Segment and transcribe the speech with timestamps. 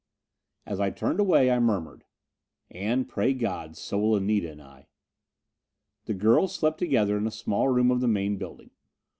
[0.65, 2.05] As I turned away, I murmured:
[2.71, 4.87] "And, pray God, so will Anita and I."
[6.05, 8.71] The girls slept together in a small room of the main building.